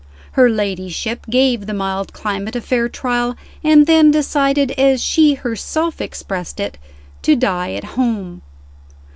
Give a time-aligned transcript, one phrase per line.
[0.31, 6.01] Her ladyship gave the mild climate a fair trial, and then decided (as she herself
[6.01, 6.79] expressed it)
[7.21, 8.41] to "die at home."